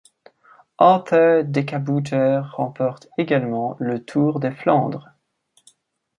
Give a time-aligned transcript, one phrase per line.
[0.79, 5.09] Arthur Decabooter remporte également le Tour des Flandres.